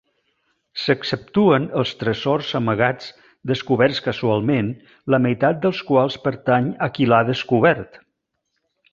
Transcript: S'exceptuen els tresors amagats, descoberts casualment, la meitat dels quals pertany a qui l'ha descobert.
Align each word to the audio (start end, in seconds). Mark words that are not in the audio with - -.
S'exceptuen 0.83 1.65
els 1.81 1.91
tresors 2.03 2.49
amagats, 2.59 3.11
descoberts 3.51 4.01
casualment, 4.07 4.71
la 5.15 5.19
meitat 5.27 5.61
dels 5.67 5.83
quals 5.91 6.17
pertany 6.27 6.71
a 6.87 6.89
qui 6.97 7.07
l'ha 7.11 7.21
descobert. 7.33 8.01